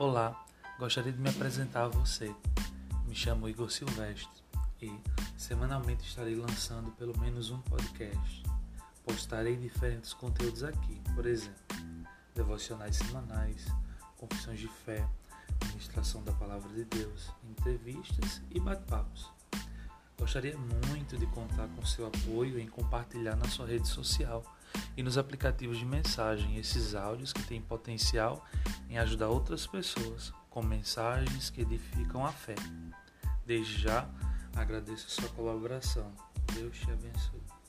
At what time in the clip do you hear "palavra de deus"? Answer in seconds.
16.32-17.30